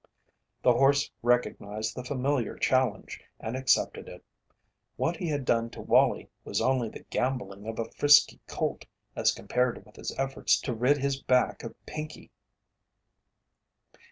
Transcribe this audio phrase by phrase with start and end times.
[0.63, 4.25] The horse recognized the familiar challenge and accepted it.
[4.95, 9.31] What he had done to Wallie was only the gambolling of a frisky colt as
[9.31, 12.31] compared with his efforts to rid his back of Pinkey.